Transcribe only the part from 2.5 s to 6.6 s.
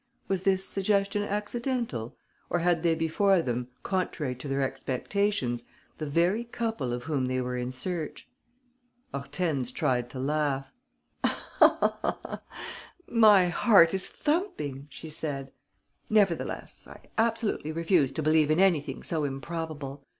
had they before them, contrary to their expectations, the very